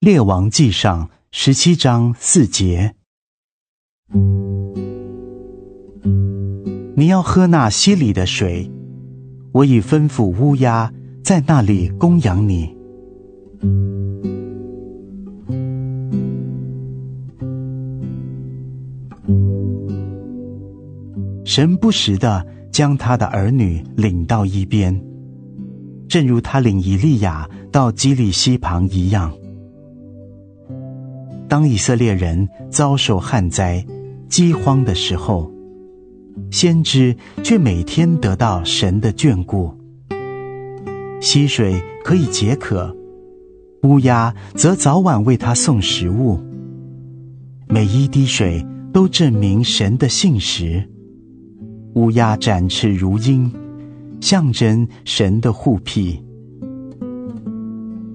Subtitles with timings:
[0.00, 2.94] 列王纪上十七章四节：
[6.96, 8.72] 你要喝那溪里的水，
[9.52, 10.90] 我已吩咐乌鸦
[11.22, 12.74] 在那里供养你。
[21.44, 24.98] 神不时地将他的儿女领到一边，
[26.08, 29.30] 正如他领以利亚到基利溪旁一样。
[31.50, 33.84] 当以色列人遭受旱灾、
[34.28, 35.50] 饥荒的时候，
[36.48, 39.74] 先知却每天得到神的眷顾。
[41.20, 42.96] 溪水可以解渴，
[43.82, 46.38] 乌鸦则早晚为他送食物。
[47.66, 50.88] 每一滴水都证明神的信实。
[51.96, 53.52] 乌鸦展翅如鹰，
[54.20, 56.22] 象征神的护庇。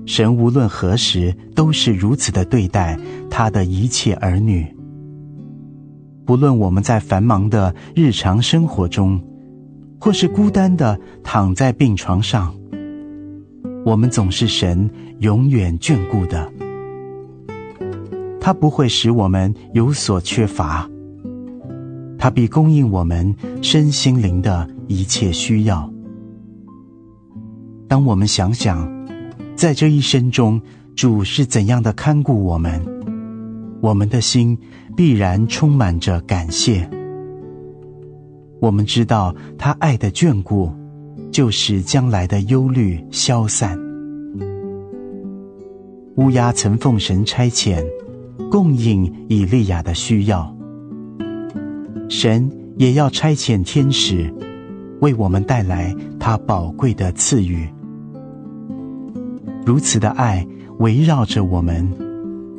[0.06, 2.98] 神无论何时都是如此的对待
[3.30, 4.66] 他的一切儿女。
[6.26, 9.22] 不论我们在繁忙的日常生活中，
[10.00, 12.56] 或是孤单的躺在病床上，
[13.86, 14.90] 我们总是神
[15.20, 16.52] 永远眷顾的。
[18.40, 20.90] 他不会使我们有所缺乏。
[22.18, 25.92] 他必供应我们身心灵的一切需要。
[27.88, 28.95] 当我们想想，
[29.56, 30.62] 在这一生中，
[30.96, 32.82] 主是怎样的看顾我们，
[33.82, 34.58] 我们的心
[34.98, 36.88] 必然充满着感谢。
[38.60, 40.70] 我们知道他爱的眷顾，
[41.32, 43.80] 就使将来的忧虑消散。
[46.18, 47.82] 乌鸦曾奉神差遣，
[48.52, 50.54] 供应以利亚的需要。
[52.10, 54.34] 神也要差遣天使，
[55.00, 57.68] 为我们带来他宝贵的赐予。
[59.66, 60.46] 如此的爱
[60.78, 61.92] 围绕着我们，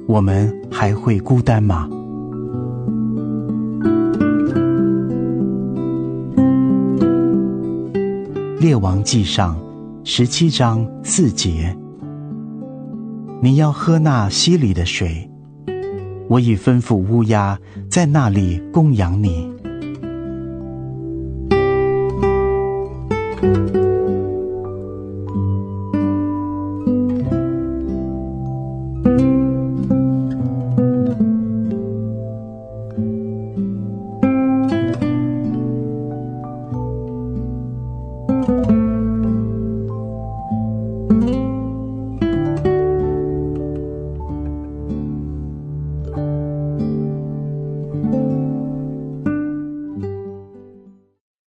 [0.09, 1.89] 我们还会孤单吗？
[8.59, 9.57] 列王纪上
[10.03, 11.77] 十七章四节：
[13.41, 15.31] 你要喝那溪里的水。
[16.29, 17.57] 我已吩咐乌鸦
[17.89, 19.49] 在那里供养你。